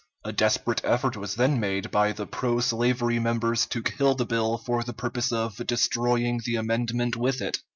A 0.25 0.31
desperate 0.33 0.81
effort 0.83 1.15
was 1.15 1.35
then 1.35 1.59
made 1.59 1.91
by 1.91 2.11
the 2.11 2.25
pro 2.25 2.59
slavery 2.59 3.19
members 3.19 3.67
to 3.67 3.83
kill 3.83 4.15
the 4.15 4.25
bill 4.25 4.57
for 4.57 4.81
the 4.83 4.93
purpose 4.93 5.31
of 5.31 5.57
destroying 5.67 6.41
the 6.43 6.55
amendment 6.55 7.15
with 7.15 7.39
it. 7.39 7.59